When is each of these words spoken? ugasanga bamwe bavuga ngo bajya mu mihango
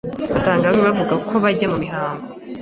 ugasanga 0.29 0.65
bamwe 0.69 0.83
bavuga 0.87 1.13
ngo 1.19 1.35
bajya 1.43 1.67
mu 1.71 1.77
mihango 1.83 2.25